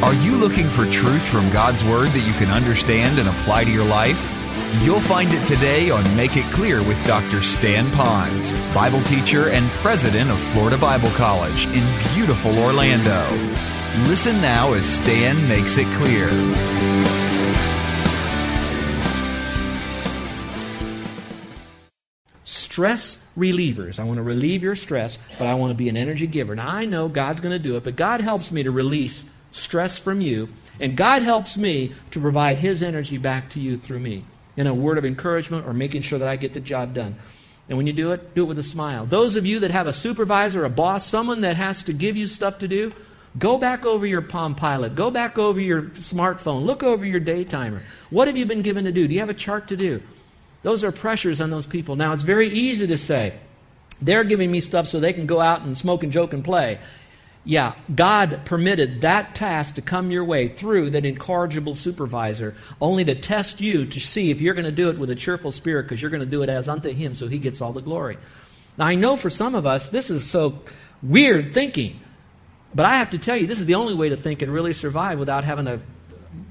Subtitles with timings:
[0.00, 3.70] Are you looking for truth from God's Word that you can understand and apply to
[3.70, 4.32] your life?
[4.84, 7.42] You'll find it today on Make It Clear with Dr.
[7.42, 11.84] Stan Ponz, Bible teacher and president of Florida Bible College in
[12.14, 13.26] beautiful Orlando.
[14.06, 16.28] Listen now as Stan makes it clear.
[22.44, 23.98] Stress relievers.
[23.98, 26.54] I want to relieve your stress, but I want to be an energy giver.
[26.54, 29.24] Now, I know God's going to do it, but God helps me to release
[29.58, 30.48] stress from you,
[30.80, 34.24] and God helps me to provide His energy back to you through me
[34.56, 37.16] in a word of encouragement or making sure that I get the job done.
[37.68, 39.04] And when you do it, do it with a smile.
[39.04, 42.26] Those of you that have a supervisor, a boss, someone that has to give you
[42.26, 42.92] stuff to do,
[43.38, 44.94] go back over your Palm Pilot.
[44.94, 46.64] Go back over your smartphone.
[46.64, 47.82] Look over your day timer.
[48.10, 49.06] What have you been given to do?
[49.06, 50.02] Do you have a chart to do?
[50.62, 51.94] Those are pressures on those people.
[51.94, 53.34] Now, it's very easy to say,
[54.00, 56.78] they're giving me stuff so they can go out and smoke and joke and play.
[57.48, 63.14] Yeah, God permitted that task to come your way through that incorrigible supervisor, only to
[63.14, 66.02] test you to see if you're going to do it with a cheerful spirit because
[66.02, 68.18] you're going to do it as unto Him so He gets all the glory.
[68.76, 70.60] Now, I know for some of us, this is so
[71.02, 72.00] weird thinking,
[72.74, 74.74] but I have to tell you, this is the only way to think and really
[74.74, 75.80] survive without having to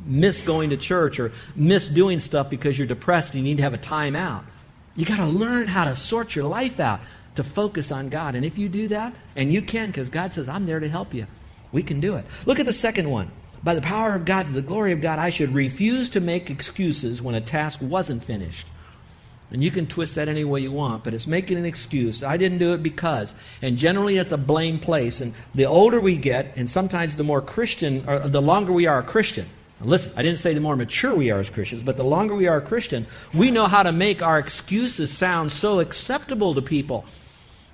[0.03, 3.63] miss going to church or miss doing stuff because you're depressed and you need to
[3.63, 4.45] have a time out.
[4.95, 7.01] You got to learn how to sort your life out
[7.37, 8.35] to focus on God.
[8.35, 11.13] And if you do that, and you can, because God says, I'm there to help
[11.13, 11.25] you,
[11.71, 12.25] we can do it.
[12.45, 13.31] Look at the second one.
[13.63, 16.49] By the power of God, to the glory of God, I should refuse to make
[16.49, 18.67] excuses when a task wasn't finished.
[19.49, 22.21] And you can twist that any way you want, but it's making an excuse.
[22.21, 23.33] I didn't do it because.
[23.61, 25.21] And generally, it's a blame place.
[25.21, 28.99] And the older we get, and sometimes the more Christian, or the longer we are
[28.99, 29.47] a Christian,
[29.81, 32.47] Listen, I didn't say the more mature we are as Christians, but the longer we
[32.47, 37.05] are a Christian, we know how to make our excuses sound so acceptable to people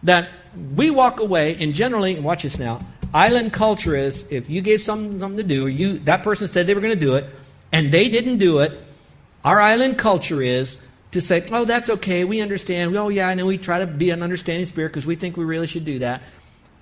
[0.04, 0.30] that
[0.76, 2.80] we walk away and generally, watch this now,
[3.14, 6.68] island culture is if you gave something, something to do, or you that person said
[6.68, 7.26] they were going to do it,
[7.72, 8.72] and they didn't do it,
[9.44, 10.78] our island culture is
[11.12, 12.96] to say, oh, that's okay, we understand.
[12.96, 15.46] Oh, yeah, I know we try to be an understanding spirit because we think we
[15.46, 16.22] really should do that.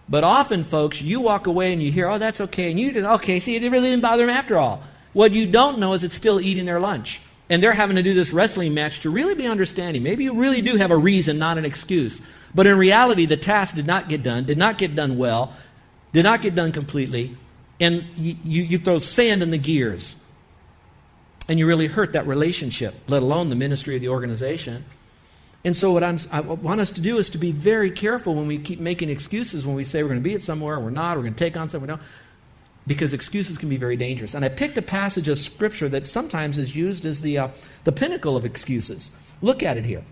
[0.07, 3.05] But often, folks, you walk away and you hear, oh, that's okay, and you just,
[3.05, 4.83] okay, see, it really didn't bother them after all.
[5.13, 7.21] What you don't know is it's still eating their lunch.
[7.49, 10.03] And they're having to do this wrestling match to really be understanding.
[10.03, 12.21] Maybe you really do have a reason, not an excuse.
[12.53, 15.53] But in reality, the task did not get done, did not get done well,
[16.13, 17.37] did not get done completely,
[17.79, 20.15] and you, you, throw sand in the gears.
[21.47, 24.85] And you really hurt that relationship, let alone the ministry of the organization.
[25.63, 28.47] And so, what I'm, I want us to do is to be very careful when
[28.47, 31.17] we keep making excuses when we say we're going to be at somewhere, we're not,
[31.17, 32.01] we're going to take on something, we don't
[32.87, 34.33] because excuses can be very dangerous.
[34.33, 37.47] And I picked a passage of Scripture that sometimes is used as the, uh,
[37.83, 39.11] the pinnacle of excuses.
[39.41, 40.03] Look at it here.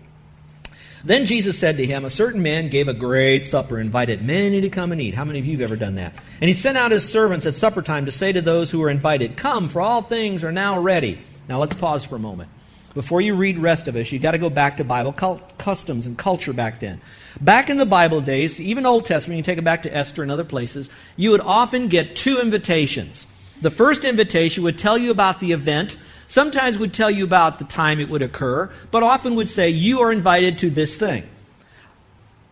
[1.04, 4.68] Then Jesus said to him, A certain man gave a great supper, invited many to
[4.68, 5.14] come and eat.
[5.14, 6.14] How many of you have ever done that?
[6.40, 8.90] And he sent out his servants at supper time to say to those who were
[8.90, 11.20] invited, Come, for all things are now ready.
[11.48, 12.50] Now let's pause for a moment.
[12.92, 16.18] Before you read rest of us, you've got to go back to Bible customs and
[16.18, 17.00] culture back then.
[17.40, 20.32] Back in the Bible days, even Old Testament, you take it back to Esther and
[20.32, 23.28] other places, you would often get two invitations.
[23.62, 25.96] The first invitation would tell you about the event,
[26.30, 30.00] sometimes would tell you about the time it would occur, but often would say, You
[30.00, 31.28] are invited to this thing.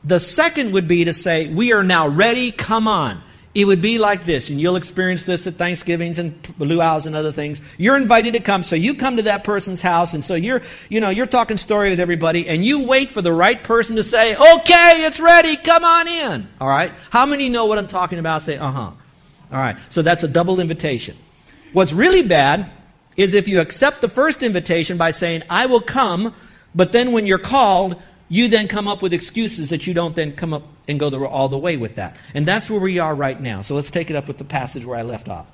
[0.05, 3.22] The second would be to say, We are now ready, come on.
[3.55, 7.33] It would be like this, and you'll experience this at Thanksgivings and luau's and other
[7.33, 7.61] things.
[7.77, 11.00] You're invited to come, so you come to that person's house, and so you're, you
[11.00, 14.37] know, you're talking story with everybody, and you wait for the right person to say,
[14.37, 16.93] "Okay, it's ready, come on in." All right?
[17.11, 18.43] How many know what I'm talking about?
[18.43, 18.91] Say, "Uh huh."
[19.50, 19.77] All right.
[19.88, 21.17] So that's a double invitation.
[21.72, 22.71] What's really bad
[23.19, 26.33] is if you accept the first invitation by saying, "I will come,"
[26.75, 30.33] but then when you're called, you then come up with excuses that you don't then
[30.33, 32.17] come up and go the, all the way with that.
[32.34, 33.62] And that's where we are right now.
[33.62, 35.53] So let's take it up with the passage where I left off.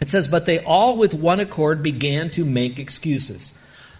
[0.00, 3.52] It says, But they all with one accord began to make excuses.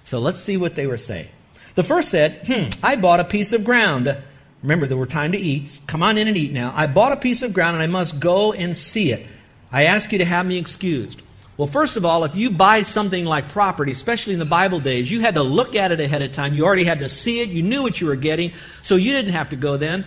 [0.05, 1.29] So let's see what they were saying.
[1.75, 4.17] The first said, Hmm, I bought a piece of ground.
[4.63, 5.79] Remember, there were time to eat.
[5.87, 6.73] Come on in and eat now.
[6.75, 9.27] I bought a piece of ground and I must go and see it.
[9.73, 11.23] I ask you to have me excused.
[11.61, 15.11] Well, first of all, if you buy something like property, especially in the Bible days,
[15.11, 16.55] you had to look at it ahead of time.
[16.55, 17.51] You already had to see it.
[17.51, 18.53] You knew what you were getting,
[18.83, 20.07] so you didn't have to go then.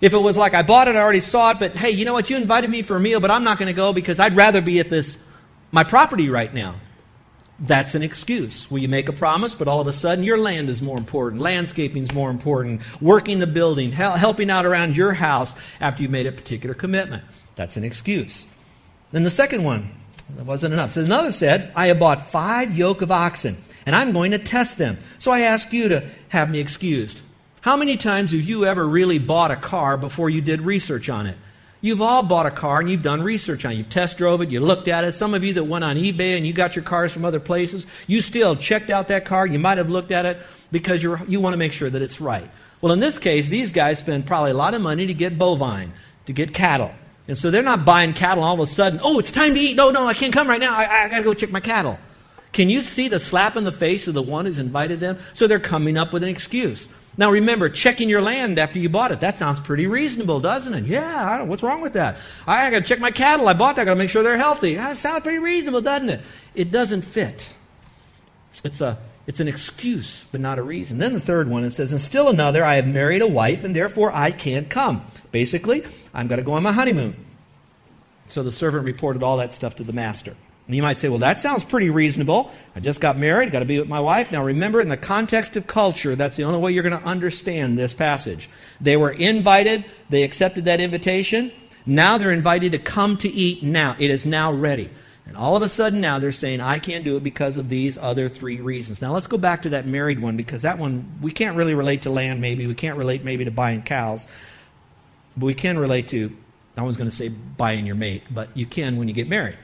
[0.00, 2.12] If it was like, I bought it, I already saw it, but hey, you know
[2.12, 2.30] what?
[2.30, 4.60] You invited me for a meal, but I'm not going to go because I'd rather
[4.60, 5.18] be at this,
[5.72, 6.76] my property right now.
[7.58, 8.70] That's an excuse.
[8.70, 11.42] Will you make a promise, but all of a sudden your land is more important,
[11.42, 16.28] landscaping is more important, working the building, helping out around your house after you made
[16.28, 17.24] a particular commitment.
[17.56, 18.46] That's an excuse.
[19.10, 19.96] Then the second one,
[20.36, 20.92] that wasn't enough.
[20.92, 23.56] So another said, I have bought five yoke of oxen,
[23.86, 24.98] and I'm going to test them.
[25.18, 27.22] So I ask you to have me excused.
[27.60, 31.26] How many times have you ever really bought a car before you did research on
[31.26, 31.36] it?
[31.82, 33.76] You've all bought a car and you've done research on it.
[33.76, 35.14] You've test drove it, you looked at it.
[35.14, 37.86] Some of you that went on eBay and you got your cars from other places,
[38.06, 39.46] you still checked out that car.
[39.46, 40.38] You might have looked at it
[40.70, 42.50] because you you want to make sure that it's right.
[42.80, 45.92] Well, in this case, these guys spend probably a lot of money to get bovine,
[46.26, 46.92] to get cattle.
[47.30, 49.76] And so they're not buying cattle all of a sudden, oh, it's time to eat.
[49.76, 50.74] No, no, I can't come right now.
[50.74, 51.96] I, I got to go check my cattle.
[52.50, 55.16] Can you see the slap in the face of the one who's invited them?
[55.32, 56.88] So they're coming up with an excuse.
[57.16, 59.20] Now remember, checking your land after you bought it.
[59.20, 60.86] That sounds pretty reasonable, doesn't it?
[60.86, 62.16] Yeah, I don't what's wrong with that?
[62.48, 63.46] I, got to check my cattle.
[63.46, 63.82] I bought that.
[63.82, 64.74] I got to make sure they're healthy.
[64.74, 66.22] That sounds pretty reasonable, doesn't it?
[66.56, 67.48] It doesn't fit.
[68.64, 68.98] It's a
[69.30, 70.98] it's an excuse, but not a reason.
[70.98, 73.76] Then the third one, it says, And still another, I have married a wife, and
[73.76, 75.04] therefore I can't come.
[75.30, 77.14] Basically, I'm going to go on my honeymoon.
[78.26, 80.34] So the servant reported all that stuff to the master.
[80.66, 82.50] And you might say, well, that sounds pretty reasonable.
[82.74, 84.32] I just got married, got to be with my wife.
[84.32, 87.78] Now remember, in the context of culture, that's the only way you're going to understand
[87.78, 88.50] this passage.
[88.80, 91.52] They were invited, they accepted that invitation.
[91.86, 93.94] Now they're invited to come to eat now.
[93.96, 94.90] It is now ready.
[95.26, 97.96] And all of a sudden now they're saying, I can't do it because of these
[97.96, 99.00] other three reasons.
[99.00, 102.02] Now let's go back to that married one because that one, we can't really relate
[102.02, 102.66] to land maybe.
[102.66, 104.26] We can't relate maybe to buying cows.
[105.36, 106.36] But we can relate to,
[106.76, 109.56] I was going to say buying your mate, but you can when you get married.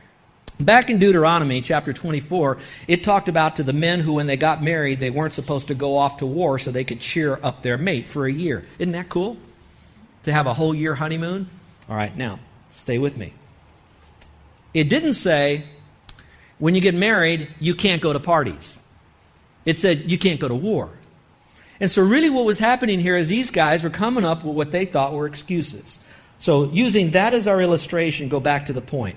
[0.58, 2.58] Back in Deuteronomy chapter 24,
[2.88, 5.74] it talked about to the men who, when they got married, they weren't supposed to
[5.74, 8.64] go off to war so they could cheer up their mate for a year.
[8.78, 9.36] Isn't that cool?
[10.24, 11.50] To have a whole year honeymoon?
[11.90, 12.38] All right, now,
[12.70, 13.34] stay with me.
[14.76, 15.64] It didn't say,
[16.58, 18.76] when you get married, you can't go to parties.
[19.64, 20.90] It said, you can't go to war.
[21.80, 24.72] And so, really, what was happening here is these guys were coming up with what
[24.72, 25.98] they thought were excuses.
[26.38, 29.16] So, using that as our illustration, go back to the point.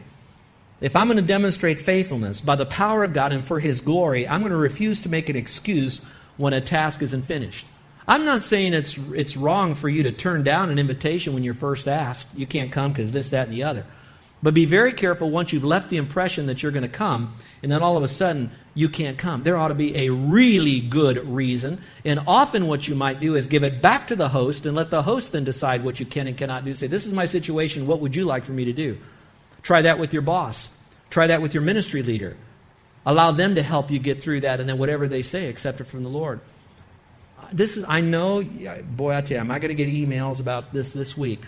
[0.80, 4.26] If I'm going to demonstrate faithfulness by the power of God and for His glory,
[4.26, 6.00] I'm going to refuse to make an excuse
[6.38, 7.66] when a task isn't finished.
[8.08, 11.54] I'm not saying it's, it's wrong for you to turn down an invitation when you're
[11.54, 12.28] first asked.
[12.34, 13.86] You can't come because this, that, and the other.
[14.42, 17.70] But be very careful once you've left the impression that you're going to come, and
[17.72, 19.44] then all of a sudden you can't come.
[19.44, 21.82] There ought to be a really good reason.
[22.06, 24.92] And often what you might do is give it back to the host and let
[24.92, 26.74] the host then decide what you can and cannot do.
[26.74, 27.86] Say, This is my situation.
[27.86, 28.98] What would you like for me to do?
[29.62, 30.70] Try that with your boss.
[31.10, 32.38] Try that with your ministry leader.
[33.06, 35.86] Allow them to help you get through that, and then whatever they say, accept it
[35.86, 36.40] from the Lord.
[37.52, 40.72] This is, I know, boy, I tell you, I'm I going to get emails about
[40.72, 41.42] this this week?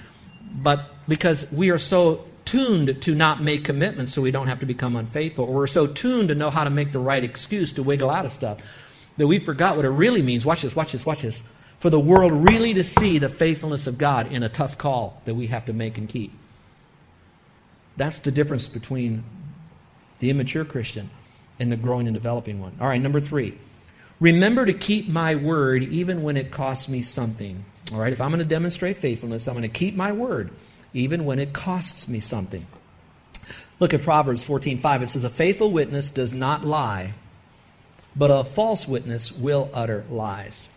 [0.51, 4.65] But because we are so tuned to not make commitments so we don't have to
[4.65, 7.83] become unfaithful, or we're so tuned to know how to make the right excuse to
[7.83, 8.59] wiggle out of stuff
[9.17, 10.45] that we forgot what it really means.
[10.45, 11.43] Watch this, watch this, watch this.
[11.79, 15.35] For the world really to see the faithfulness of God in a tough call that
[15.35, 16.31] we have to make and keep.
[17.97, 19.23] That's the difference between
[20.19, 21.09] the immature Christian
[21.59, 22.77] and the growing and developing one.
[22.79, 23.57] All right, number three.
[24.19, 27.65] Remember to keep my word even when it costs me something.
[27.91, 30.51] All right, if I'm going to demonstrate faithfulness, I'm going to keep my word
[30.93, 32.65] even when it costs me something.
[33.79, 35.01] Look at Proverbs 14:5.
[35.01, 37.13] It says, "A faithful witness does not lie,
[38.15, 40.67] but a false witness will utter lies."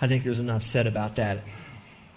[0.00, 1.42] I think there's enough said about that.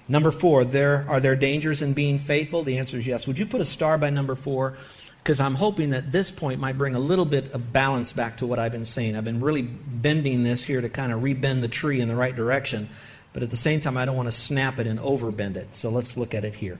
[0.07, 2.63] Number four, there are there dangers in being faithful?
[2.63, 3.27] The answer is yes.
[3.27, 4.75] Would you put a star by number four?
[5.23, 8.47] Because I'm hoping that this point might bring a little bit of balance back to
[8.47, 9.15] what I've been saying.
[9.15, 12.35] I've been really bending this here to kind of rebend the tree in the right
[12.35, 12.89] direction.
[13.34, 15.68] But at the same time, I don't want to snap it and overbend it.
[15.74, 16.80] So let's look at it here.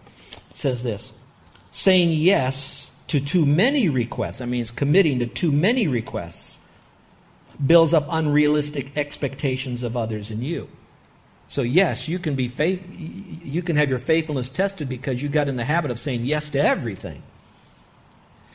[0.52, 1.12] It says this
[1.72, 6.58] saying yes to too many requests, that means committing to too many requests,
[7.66, 10.70] builds up unrealistic expectations of others and you.
[11.48, 15.48] So yes, you can be faith, you can have your faithfulness tested because you got
[15.48, 17.24] in the habit of saying yes to everything.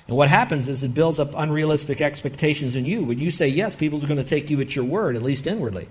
[0.07, 3.03] And what happens is it builds up unrealistic expectations in you.
[3.03, 5.47] When you say yes, people are going to take you at your word, at least
[5.47, 5.89] inwardly.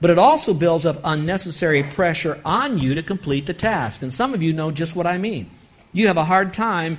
[0.00, 4.02] But it also builds up unnecessary pressure on you to complete the task.
[4.02, 5.50] And some of you know just what I mean.
[5.92, 6.98] You have a hard time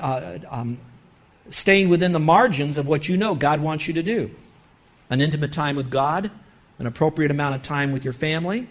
[0.00, 0.78] uh, um,
[1.50, 4.30] staying within the margins of what you know God wants you to do
[5.10, 6.30] an intimate time with God,
[6.78, 8.66] an appropriate amount of time with your family,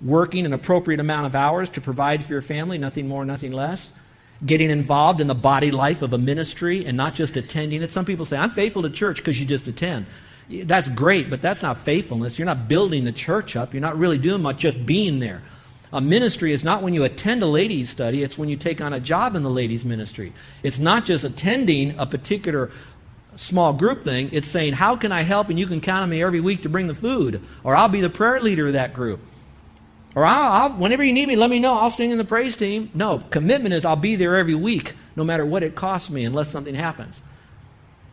[0.00, 3.92] working an appropriate amount of hours to provide for your family, nothing more, nothing less.
[4.44, 7.90] Getting involved in the body life of a ministry and not just attending it.
[7.90, 10.06] Some people say, I'm faithful to church because you just attend.
[10.64, 12.38] That's great, but that's not faithfulness.
[12.38, 13.72] You're not building the church up.
[13.72, 15.42] You're not really doing much just being there.
[15.92, 18.92] A ministry is not when you attend a ladies' study, it's when you take on
[18.92, 20.32] a job in the ladies' ministry.
[20.62, 22.70] It's not just attending a particular
[23.36, 25.48] small group thing, it's saying, How can I help?
[25.50, 27.42] And you can count on me every week to bring the food.
[27.62, 29.20] Or I'll be the prayer leader of that group.
[30.14, 31.74] Or I'll, I'll, whenever you need me, let me know.
[31.74, 32.90] I'll sing in the praise team.
[32.94, 36.50] No, commitment is I'll be there every week, no matter what it costs me, unless
[36.50, 37.20] something happens.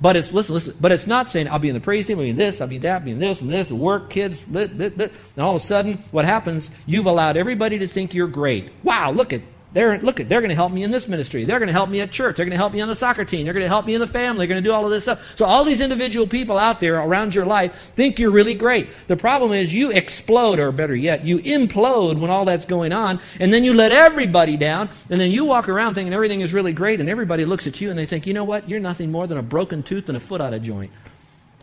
[0.02, 0.76] But it's listen, listen.
[0.80, 2.78] But it's not saying I'll be in the praise team, be in this, I'll be
[2.80, 5.08] that, I'll be this, and this, work, kids, blah, blah, blah.
[5.08, 6.72] and all of a sudden, what happens?
[6.86, 8.70] You've allowed everybody to think you're great.
[8.84, 11.46] Wow, look at They're, look, they're going to help me in this ministry.
[11.46, 12.38] They're going to help me at church.
[12.38, 13.44] They're going to help me on the soccer team.
[13.44, 14.40] They're going to help me in the family.
[14.40, 15.22] They're going to do all of this stuff.
[15.36, 18.90] So all these individual people out there around your life think you're really great.
[19.06, 23.20] The problem is you explode, or better yet, you implode when all that's going on,
[23.40, 26.74] and then you let everybody down, and then you walk around thinking everything is really
[26.74, 28.68] great, and everybody looks at you and they think, you know what?
[28.68, 30.92] You're nothing more than a broken tooth and a foot out of joint.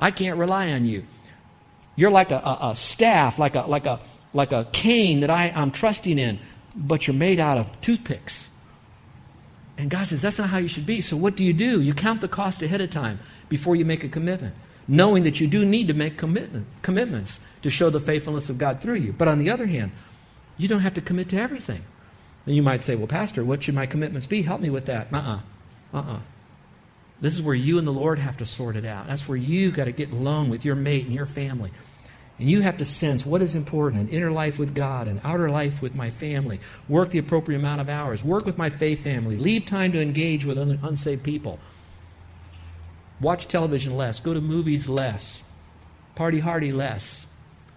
[0.00, 1.02] I can't rely on you.
[1.96, 3.98] You're like a, a, a staff, like a, like, a,
[4.32, 6.38] like a cane that I, I'm trusting in,
[6.76, 8.48] but you're made out of toothpicks.
[9.78, 11.00] And God says, that's not how you should be.
[11.00, 11.80] So what do you do?
[11.80, 13.18] You count the cost ahead of time
[13.48, 14.54] before you make a commitment,
[14.88, 18.80] knowing that you do need to make commitment, commitments to show the faithfulness of God
[18.80, 19.12] through you.
[19.12, 19.92] But on the other hand,
[20.56, 21.82] you don't have to commit to everything.
[22.46, 24.42] And you might say, well, Pastor, what should my commitments be?
[24.42, 25.12] Help me with that.
[25.12, 25.40] Uh-uh.
[25.92, 26.20] Uh-uh.
[27.20, 29.08] This is where you and the Lord have to sort it out.
[29.08, 31.70] That's where you got to get alone with your mate and your family.
[32.38, 35.48] And you have to sense what is important an inner life with God, an outer
[35.48, 36.60] life with my family.
[36.88, 38.22] Work the appropriate amount of hours.
[38.22, 39.36] Work with my faith family.
[39.36, 41.58] Leave time to engage with unsaved people.
[43.20, 44.20] Watch television less.
[44.20, 45.42] Go to movies less.
[46.14, 47.26] Party hardy less.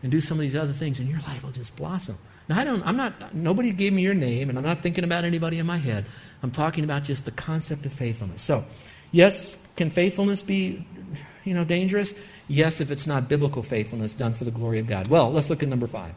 [0.03, 2.17] And do some of these other things, and your life will just blossom.
[2.47, 5.23] Now, I don't, I'm not, nobody gave me your name, and I'm not thinking about
[5.23, 6.05] anybody in my head.
[6.41, 8.41] I'm talking about just the concept of faithfulness.
[8.41, 8.65] So,
[9.11, 10.85] yes, can faithfulness be,
[11.43, 12.13] you know, dangerous?
[12.49, 15.07] Yes, if it's not biblical faithfulness done for the glory of God.
[15.07, 16.13] Well, let's look at number five.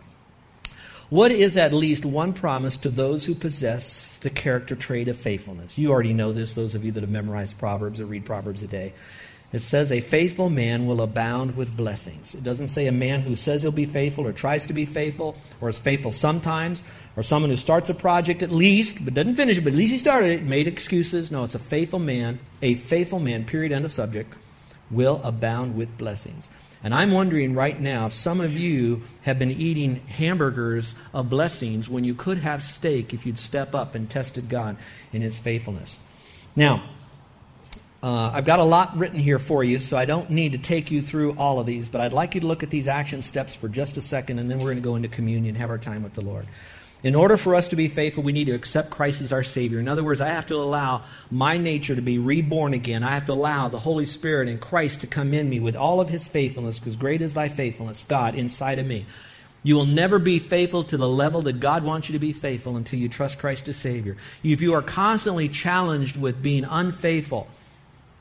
[1.10, 5.76] What is at least one promise to those who possess the character trait of faithfulness?
[5.76, 8.66] You already know this, those of you that have memorized Proverbs or read Proverbs a
[8.66, 8.94] day.
[9.52, 12.34] It says, A faithful man will abound with blessings.
[12.34, 15.36] It doesn't say a man who says he'll be faithful or tries to be faithful
[15.60, 16.82] or is faithful sometimes
[17.14, 19.92] or someone who starts a project at least but doesn't finish it, but at least
[19.92, 21.30] he started it, made excuses.
[21.30, 24.32] No, it's a faithful man, a faithful man, period, end of subject,
[24.90, 26.48] will abound with blessings.
[26.84, 31.88] And I'm wondering right now if some of you have been eating hamburgers of blessings
[31.88, 34.76] when you could have steak if you'd step up and tested God
[35.12, 35.98] in his faithfulness.
[36.56, 36.82] Now,
[38.02, 40.90] uh, I've got a lot written here for you, so I don't need to take
[40.90, 43.54] you through all of these, but I'd like you to look at these action steps
[43.54, 46.02] for just a second, and then we're going to go into communion have our time
[46.02, 46.46] with the Lord.
[47.02, 49.80] In order for us to be faithful, we need to accept Christ as our Savior.
[49.80, 53.02] In other words, I have to allow my nature to be reborn again.
[53.02, 56.00] I have to allow the Holy Spirit and Christ to come in me with all
[56.00, 59.06] of His faithfulness, because great is thy faithfulness, God, inside of me.
[59.64, 62.76] You will never be faithful to the level that God wants you to be faithful
[62.76, 64.16] until you trust Christ as Savior.
[64.44, 67.48] If you are constantly challenged with being unfaithful,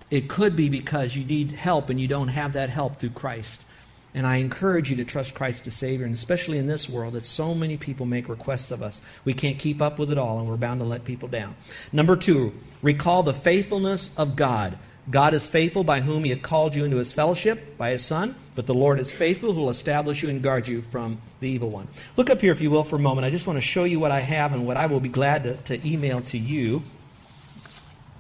[0.10, 3.64] it could be because you need help and you don't have that help through Christ.
[4.14, 7.26] And I encourage you to trust Christ as Savior, and especially in this world that
[7.26, 9.00] so many people make requests of us.
[9.24, 11.56] We can't keep up with it all, and we're bound to let people down.
[11.94, 14.78] Number two, recall the faithfulness of God.
[15.10, 18.36] God is faithful by whom He had called you into His fellowship by His Son,
[18.54, 21.70] but the Lord is faithful who will establish you and guard you from the evil
[21.70, 21.88] one.
[22.18, 23.26] Look up here, if you will, for a moment.
[23.26, 25.44] I just want to show you what I have and what I will be glad
[25.44, 26.84] to, to email to you.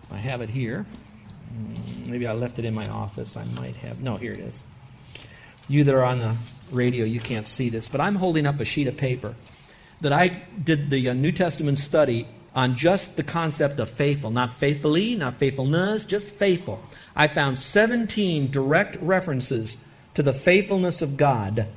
[0.10, 0.86] I have it here.
[1.50, 3.38] Hmm, maybe I left it in my office.
[3.38, 4.02] I might have.
[4.02, 4.64] No, here it is.
[5.72, 6.36] You that are on the
[6.70, 9.36] radio, you can't see this, but I'm holding up a sheet of paper
[10.02, 14.54] that I did the uh, New Testament study on just the concept of faithful, not
[14.56, 16.84] faithfully, not faithfulness, just faithful.
[17.16, 19.78] I found 17 direct references
[20.16, 21.68] to the faithfulness of God.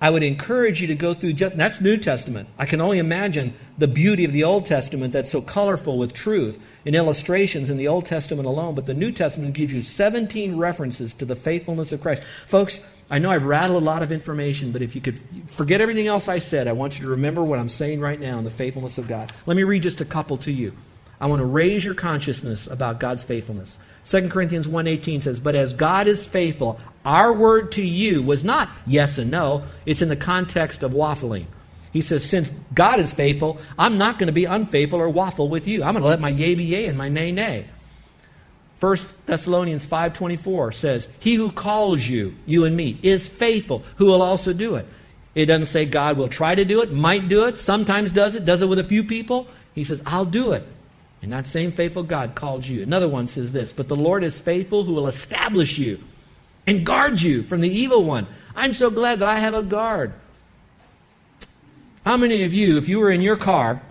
[0.00, 2.48] I would encourage you to go through just that's New Testament.
[2.58, 6.58] I can only imagine the beauty of the Old Testament that's so colorful with truth
[6.86, 11.12] and illustrations in the Old Testament alone, but the New Testament gives you 17 references
[11.14, 12.22] to the faithfulness of Christ.
[12.46, 16.08] Folks, I know I've rattled a lot of information, but if you could forget everything
[16.08, 18.50] else I said, I want you to remember what I'm saying right now in the
[18.50, 19.32] faithfulness of God.
[19.46, 20.72] Let me read just a couple to you.
[21.20, 23.78] I want to raise your consciousness about God's faithfulness.
[24.04, 28.68] 2 Corinthians 1:18 says, "But as God is faithful, our word to you was not
[28.86, 31.46] yes and no, it's in the context of waffling."
[31.92, 35.66] He says, "Since God is faithful, I'm not going to be unfaithful or waffle with
[35.66, 35.82] you.
[35.82, 37.66] I'm going to let my yea be yea and my nay nay."
[38.78, 44.22] 1 Thessalonians 5:24 says, "He who calls you, you and me, is faithful, who will
[44.22, 44.86] also do it."
[45.34, 48.44] It doesn't say God will try to do it, might do it, sometimes does it,
[48.44, 49.48] does it with a few people.
[49.74, 50.66] He says, "I'll do it."
[51.22, 52.82] And that same faithful God calls you.
[52.82, 55.98] Another one says this, "But the Lord is faithful who will establish you
[56.66, 60.12] and guard you from the evil one." I'm so glad that I have a guard.
[62.04, 63.82] How many of you, if you were in your car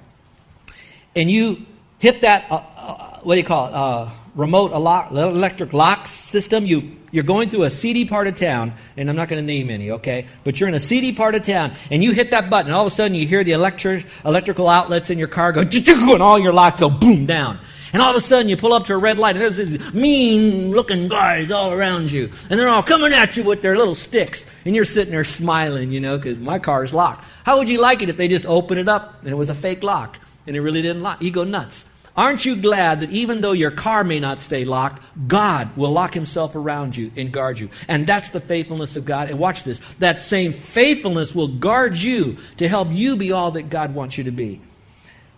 [1.16, 1.66] and you
[2.00, 3.74] hit that, uh, uh, what do you call it?
[3.74, 6.66] Uh, remote electric lock system.
[6.66, 9.70] You, you're going through a seedy part of town, and I'm not going to name
[9.70, 10.28] any, okay?
[10.44, 12.86] But you're in a seedy part of town, and you hit that button, and all
[12.86, 15.62] of a sudden you hear the electric, electrical outlets in your car go,
[16.14, 17.60] and all your locks go boom down.
[17.94, 19.94] And all of a sudden you pull up to a red light, and there's these
[19.94, 22.30] mean looking guys all around you.
[22.50, 24.46] And they're all coming at you with their little sticks.
[24.66, 27.24] And you're sitting there smiling, you know, because my car is locked.
[27.46, 29.56] How would you like it if they just opened it up and it was a
[29.56, 30.20] fake lock?
[30.48, 31.22] and it really didn't lock.
[31.22, 31.86] You go nuts.
[32.18, 36.14] Aren't you glad that even though your car may not stay locked, God will lock
[36.14, 37.70] himself around you and guard you?
[37.90, 39.30] And that's the faithfulness of God.
[39.30, 39.82] And watch this.
[40.00, 44.24] That same faithfulness will guard you to help you be all that God wants you
[44.26, 44.62] to be.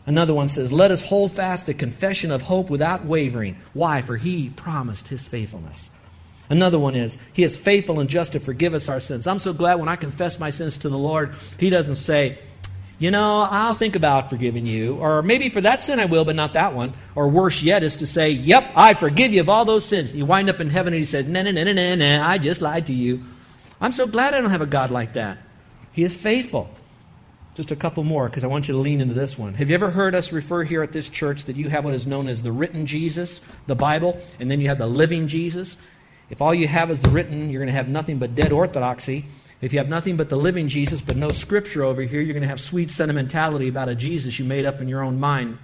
[0.05, 3.57] Another one says, Let us hold fast the confession of hope without wavering.
[3.73, 4.03] Why?
[4.03, 5.89] For he promised his faithfulness.
[6.49, 9.27] Another one is, He is faithful and just to forgive us our sins.
[9.27, 12.37] I'm so glad when I confess my sins to the Lord, He doesn't say,
[12.99, 14.95] you know, I'll think about forgiving you.
[14.95, 16.93] Or maybe for that sin I will, but not that one.
[17.13, 20.15] Or worse yet is to say, Yep, I forgive you of all those sins.
[20.15, 22.37] You wind up in heaven and he says, No, no, no, no, no, no, I
[22.37, 23.23] just lied to you.
[23.79, 25.37] I'm so glad I don't have a God like that.
[25.91, 26.69] He is faithful.
[27.53, 29.55] Just a couple more because I want you to lean into this one.
[29.55, 32.05] Have you ever heard us refer here at this church that you have what is
[32.05, 35.75] known as the written Jesus, the Bible, and then you have the living Jesus?
[36.29, 39.25] If all you have is the written, you're going to have nothing but dead orthodoxy.
[39.59, 42.43] If you have nothing but the living Jesus, but no scripture over here, you're going
[42.43, 45.57] to have sweet sentimentality about a Jesus you made up in your own mind.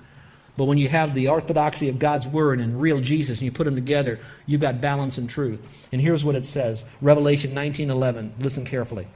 [0.57, 3.65] But when you have the orthodoxy of God's Word and real Jesus and you put
[3.65, 5.61] them together, you've got balance and truth.
[5.91, 8.31] And here's what it says Revelation 19:11.
[8.39, 9.07] Listen carefully.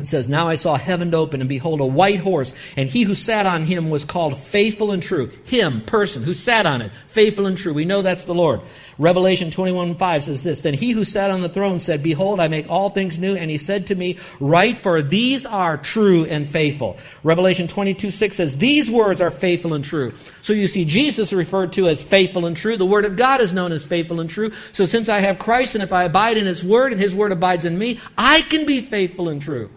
[0.00, 3.14] It says, Now I saw heaven open, and behold, a white horse, and he who
[3.14, 5.30] sat on him was called faithful and true.
[5.44, 7.74] Him, person, who sat on it, faithful and true.
[7.74, 8.62] We know that's the Lord.
[8.98, 12.48] Revelation 21 5 says this Then he who sat on the throne said, Behold, I
[12.48, 13.36] make all things new.
[13.36, 16.96] And he said to me, Write, for these are true and faithful.
[17.22, 20.14] Revelation 22 6 says, These words are faithful and true.
[20.40, 22.76] So you see, Jesus referred to as faithful and true.
[22.76, 24.52] The Word of God is known as faithful and true.
[24.72, 27.30] So since I have Christ, and if I abide in His Word, and His Word
[27.30, 29.70] abides in me, I can be faithful and true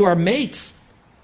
[0.00, 0.72] to our mates,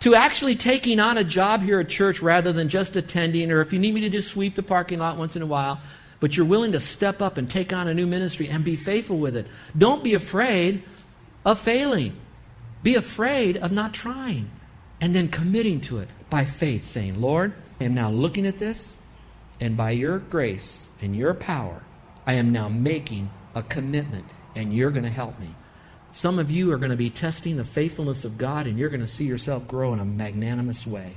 [0.01, 3.73] to actually taking on a job here at church rather than just attending, or if
[3.73, 5.81] you need me to just sweep the parking lot once in a while,
[6.21, 9.17] but you're willing to step up and take on a new ministry and be faithful
[9.17, 9.47] with it.
[9.79, 10.83] Don't be afraid
[11.47, 12.15] of failing.
[12.83, 14.51] Be afraid of not trying
[15.01, 18.99] and then committing to it by faith, saying, Lord, I am now looking at this,
[19.59, 21.81] and by your grace and your power,
[22.27, 25.55] I am now making a commitment, and you're going to help me.
[26.13, 29.01] Some of you are going to be testing the faithfulness of God, and you're going
[29.01, 31.17] to see yourself grow in a magnanimous way.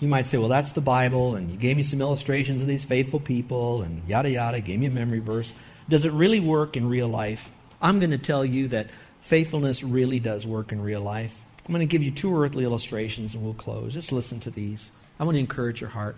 [0.00, 2.84] You might say, well, that's the Bible, and you gave me some illustrations of these
[2.84, 5.52] faithful people, and yada yada, gave me a memory verse.
[5.88, 7.50] Does it really work in real life?
[7.80, 11.44] I'm going to tell you that faithfulness really does work in real life.
[11.64, 13.94] I'm going to give you two earthly illustrations, and we'll close.
[13.94, 14.90] Just listen to these.
[15.18, 16.16] I want to encourage your heart.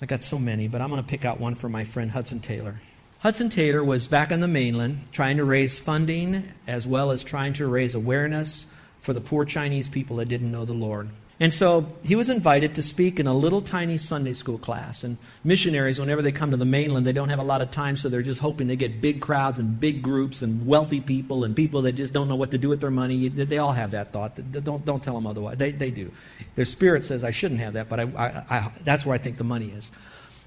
[0.00, 2.40] I got so many, but I'm going to pick out one for my friend Hudson
[2.40, 2.80] Taylor.
[3.20, 7.54] Hudson Taylor was back on the mainland trying to raise funding as well as trying
[7.54, 8.66] to raise awareness
[8.98, 11.08] for the poor Chinese people that didn't know the Lord.
[11.38, 15.04] And so he was invited to speak in a little tiny Sunday school class.
[15.04, 17.98] And missionaries, whenever they come to the mainland, they don't have a lot of time,
[17.98, 21.54] so they're just hoping they get big crowds and big groups and wealthy people and
[21.54, 23.28] people that just don't know what to do with their money.
[23.28, 24.40] They all have that thought.
[24.50, 25.58] Don't, don't tell them otherwise.
[25.58, 26.10] They, they do.
[26.54, 29.36] Their spirit says, I shouldn't have that, but I, I, I, that's where I think
[29.36, 29.90] the money is.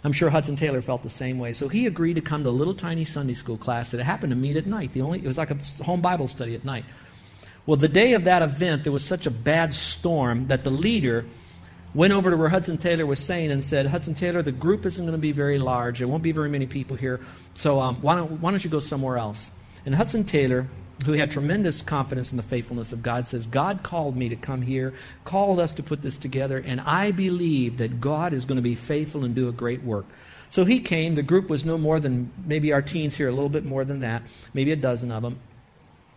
[0.03, 1.53] I'm sure Hudson Taylor felt the same way.
[1.53, 4.35] So he agreed to come to a little tiny Sunday school class that happened to
[4.35, 4.93] meet at night.
[4.93, 6.85] The only, it was like a home Bible study at night.
[7.65, 11.25] Well, the day of that event, there was such a bad storm that the leader
[11.93, 15.03] went over to where Hudson Taylor was saying and said, Hudson Taylor, the group isn't
[15.03, 15.99] going to be very large.
[15.99, 17.19] There won't be very many people here.
[17.55, 19.51] So um, why, don't, why don't you go somewhere else?
[19.85, 20.67] And Hudson Taylor
[21.05, 24.61] who had tremendous confidence in the faithfulness of God, says, God called me to come
[24.61, 28.61] here, called us to put this together, and I believe that God is going to
[28.61, 30.05] be faithful and do a great work.
[30.49, 31.15] So he came.
[31.15, 33.99] The group was no more than maybe our teens here, a little bit more than
[34.01, 35.39] that, maybe a dozen of them.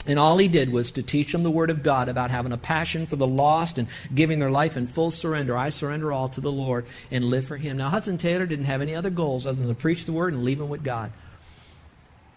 [0.05, 2.57] And all he did was to teach them the Word of God about having a
[2.57, 5.57] passion for the lost and giving their life in full surrender.
[5.57, 7.77] I surrender all to the Lord and live for Him.
[7.77, 10.43] Now, Hudson Taylor didn't have any other goals other than to preach the Word and
[10.43, 11.13] leave them with God.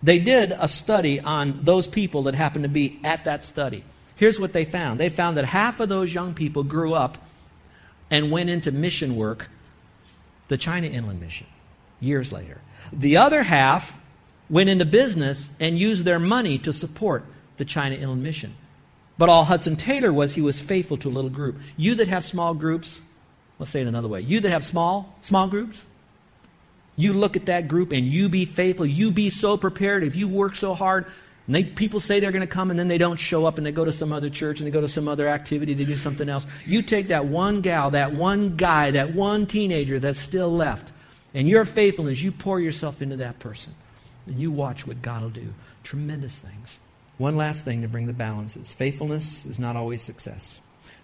[0.04, 3.84] They did a study on those people that happened to be at that study.
[4.16, 7.18] Here's what they found they found that half of those young people grew up
[8.10, 9.50] and went into mission work,
[10.48, 11.48] the China Inland Mission,
[12.00, 12.62] years later.
[12.94, 13.98] The other half
[14.50, 17.26] went into business and used their money to support
[17.58, 18.56] the China Inland Mission.
[19.18, 21.58] But all Hudson Taylor was, he was faithful to a little group.
[21.78, 23.02] You that have small groups,
[23.60, 24.22] let's say it another way.
[24.22, 25.86] You that have small, small groups,
[26.96, 28.86] you look at that group and you be faithful.
[28.86, 30.04] You be so prepared.
[30.04, 31.06] If you work so hard,
[31.48, 33.66] and they, people say they're going to come and then they don't show up and
[33.66, 35.96] they go to some other church and they go to some other activity, they do
[35.96, 36.48] something else.
[36.66, 40.92] You take that one gal, that one guy, that one teenager that's still left,
[41.34, 43.76] and your faithfulness, you pour yourself into that person.
[44.26, 45.54] And you watch what God will do.
[45.84, 46.80] Tremendous things.
[47.18, 50.60] One last thing to bring the balance is faithfulness is not always success.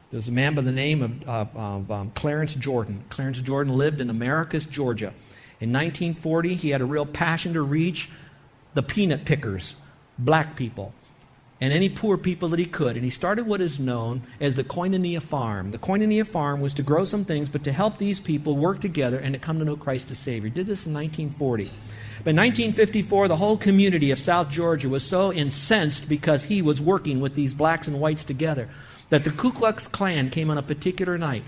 [0.10, 3.04] There's a man by the name of, of um, Clarence Jordan.
[3.10, 5.14] Clarence Jordan lived in Americus, Georgia.
[5.62, 8.10] In 1940, he had a real passion to reach
[8.74, 9.76] the peanut pickers,
[10.18, 10.94] black people.
[11.62, 12.96] and any poor people that he could.
[12.96, 15.70] And he started what is known as the Koinonia Farm.
[15.70, 19.20] The Koinonia Farm was to grow some things, but to help these people work together
[19.20, 20.50] and to come to know Christ as Savior.
[20.50, 21.66] He did this in 1940.
[22.24, 26.82] But in 1954, the whole community of South Georgia was so incensed because he was
[26.82, 28.68] working with these blacks and whites together
[29.12, 31.44] that the Ku Klux Klan came on a particular night.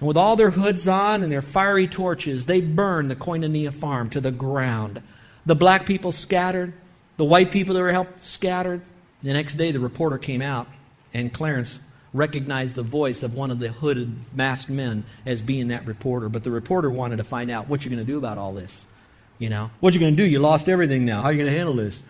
[0.00, 4.10] And with all their hoods on and their fiery torches, they burned the Koinonia farm
[4.10, 5.02] to the ground.
[5.46, 6.72] The black people scattered,
[7.16, 8.82] the white people that were helped scattered,
[9.22, 10.66] the next day, the reporter came out,
[11.12, 11.78] and Clarence
[12.12, 16.28] recognized the voice of one of the hooded, masked men as being that reporter.
[16.28, 18.86] But the reporter wanted to find out what you're going to do about all this.
[19.38, 20.28] You know, what you going to do?
[20.28, 21.22] You lost everything now.
[21.22, 22.02] How are you going to handle this?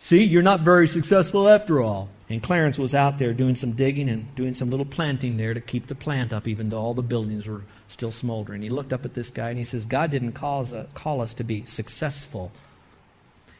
[0.00, 2.08] See, you're not very successful after all.
[2.28, 5.60] And Clarence was out there doing some digging and doing some little planting there to
[5.60, 8.62] keep the plant up, even though all the buildings were still smoldering.
[8.62, 11.20] He looked up at this guy and he says, God didn't call us, uh, call
[11.20, 12.50] us to be successful,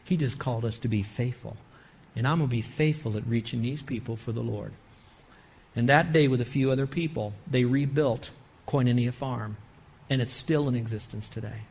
[0.03, 1.55] He just called us to be faithful.
[2.15, 4.73] And I'm going to be faithful at reaching these people for the Lord.
[5.75, 8.31] And that day, with a few other people, they rebuilt
[8.67, 9.57] Koinonia Farm.
[10.09, 11.61] And it's still in existence today.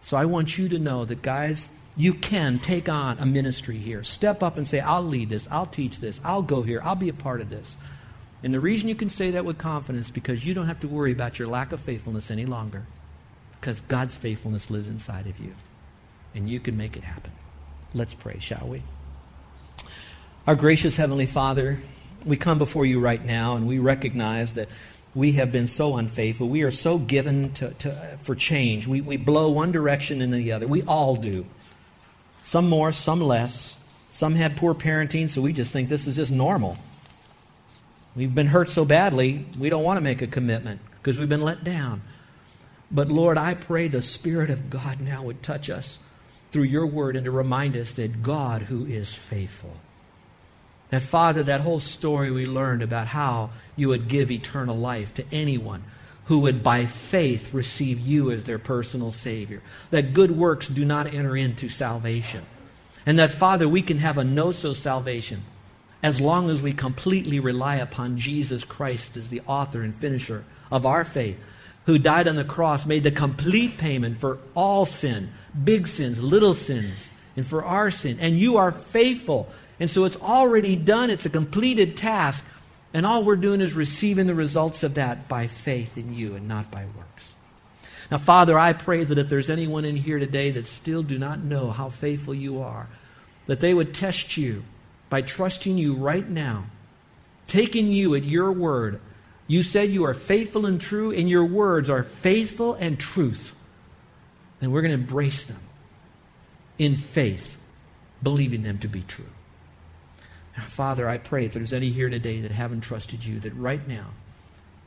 [0.00, 4.02] So I want you to know that, guys, you can take on a ministry here.
[4.02, 7.08] Step up and say, I'll lead this, I'll teach this, I'll go here, I'll be
[7.08, 7.76] a part of this.
[8.42, 10.88] And the reason you can say that with confidence is because you don't have to
[10.88, 12.84] worry about your lack of faithfulness any longer.
[13.60, 15.54] Because God's faithfulness lives inside of you.
[16.34, 17.30] And you can make it happen.
[17.94, 18.82] Let's pray, shall we?
[20.46, 21.78] Our gracious Heavenly Father,
[22.24, 24.68] we come before you right now and we recognize that
[25.14, 26.48] we have been so unfaithful.
[26.48, 28.88] We are so given to, to, for change.
[28.88, 30.66] We, we blow one direction and the other.
[30.66, 31.46] We all do.
[32.42, 33.78] Some more, some less.
[34.10, 36.76] Some had poor parenting, so we just think this is just normal.
[38.14, 41.40] We've been hurt so badly, we don't want to make a commitment because we've been
[41.40, 42.02] let down.
[42.90, 45.98] But Lord, I pray the Spirit of God now would touch us
[46.50, 49.76] through your word and to remind us that God, who is faithful,
[50.90, 55.24] that, Father, that whole story we learned about how you would give eternal life to
[55.32, 55.82] anyone
[56.32, 59.60] who would by faith receive you as their personal Savior.
[59.90, 62.46] That good works do not enter into salvation.
[63.04, 65.42] And that, Father, we can have a know so salvation
[66.02, 70.86] as long as we completely rely upon Jesus Christ as the author and finisher of
[70.86, 71.38] our faith,
[71.84, 75.30] who died on the cross, made the complete payment for all sin,
[75.62, 78.16] big sins, little sins, and for our sin.
[78.20, 82.44] And you are faithful and so it's already done, it's a completed task.
[82.94, 86.46] And all we're doing is receiving the results of that by faith in you and
[86.46, 87.32] not by works.
[88.10, 91.42] Now, Father, I pray that if there's anyone in here today that still do not
[91.42, 92.88] know how faithful you are,
[93.46, 94.64] that they would test you
[95.08, 96.66] by trusting you right now,
[97.46, 99.00] taking you at your word.
[99.46, 103.54] You said you are faithful and true, and your words are faithful and truth.
[104.60, 105.60] And we're going to embrace them
[106.78, 107.56] in faith,
[108.22, 109.24] believing them to be true.
[110.68, 114.08] Father, I pray if there's any here today that haven't trusted you, that right now,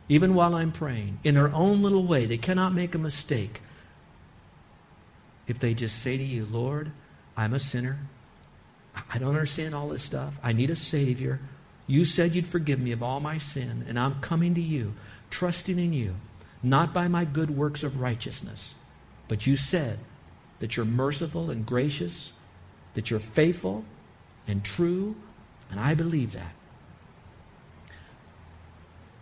[0.07, 3.61] even while I'm praying, in their own little way, they cannot make a mistake.
[5.47, 6.91] If they just say to you, Lord,
[7.35, 7.99] I'm a sinner.
[9.11, 10.37] I don't understand all this stuff.
[10.43, 11.39] I need a Savior.
[11.87, 14.93] You said you'd forgive me of all my sin, and I'm coming to you,
[15.29, 16.15] trusting in you,
[16.63, 18.75] not by my good works of righteousness,
[19.27, 19.99] but you said
[20.59, 22.31] that you're merciful and gracious,
[22.93, 23.83] that you're faithful
[24.47, 25.15] and true,
[25.71, 26.53] and I believe that.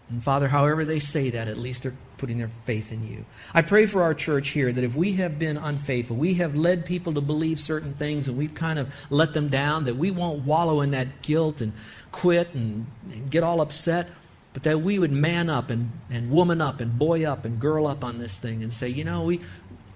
[0.10, 3.26] And Father, however they say that, at least they're putting their faith in you.
[3.54, 6.86] I pray for our church here that if we have been unfaithful, we have led
[6.86, 10.46] people to believe certain things and we've kind of let them down, that we won't
[10.46, 11.74] wallow in that guilt and
[12.12, 14.08] quit and, and get all upset,
[14.54, 17.88] but that we would man up and, and woman up and boy up and girl
[17.88, 19.42] up on this thing and say, you know, we,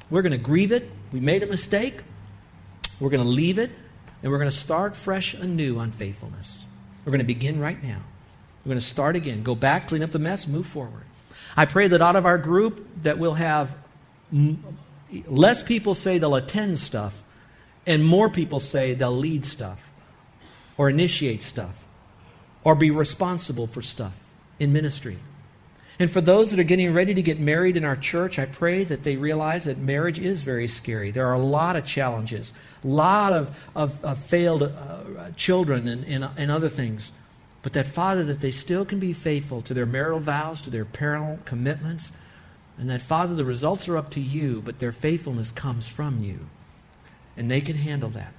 [0.09, 0.89] we're going to grieve it.
[1.11, 2.01] We made a mistake.
[2.99, 3.69] We're going to leave it
[4.27, 6.65] and we're going to start fresh anew on faithfulness.
[7.05, 8.01] We're going to begin right now.
[8.65, 9.41] We're going to start again.
[9.41, 11.03] Go back, clean up the mess, move forward.
[11.55, 13.73] I pray that out of our group that we'll have
[15.27, 17.23] less people say they'll attend stuff
[17.85, 19.89] and more people say they'll lead stuff
[20.75, 21.85] or initiate stuff
[22.65, 25.19] or be responsible for stuff in ministry.
[25.99, 28.83] And for those that are getting ready to get married in our church, I pray
[28.83, 31.09] that they realize that marriage is very scary.
[31.09, 36.03] There are a lot of challenges, a lot of, of, of failed uh, children and,
[36.05, 37.11] and, and other things.
[37.63, 40.85] But that, Father, that they still can be faithful to their marital vows, to their
[40.85, 42.11] parental commitments.
[42.77, 46.47] And that, Father, the results are up to you, but their faithfulness comes from you.
[47.35, 48.33] And they can handle that.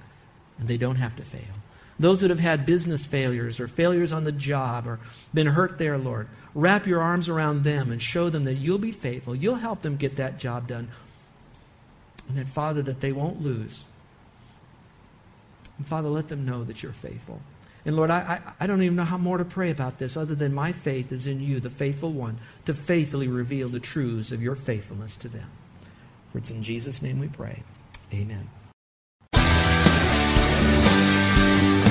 [0.57, 1.41] And they don't have to fail.
[1.99, 4.99] Those that have had business failures or failures on the job or
[5.33, 8.91] been hurt there, Lord, wrap your arms around them and show them that you'll be
[8.91, 9.35] faithful.
[9.35, 10.89] You'll help them get that job done.
[12.27, 13.85] And that, Father, that they won't lose.
[15.77, 17.41] And Father, let them know that you're faithful.
[17.85, 20.35] And Lord, I, I, I, don't even know how more to pray about this other
[20.35, 24.43] than my faith is in you, the faithful one, to faithfully reveal the truths of
[24.43, 25.49] your faithfulness to them.
[26.31, 27.63] For it's in Jesus' name we pray.
[28.13, 28.49] Amen.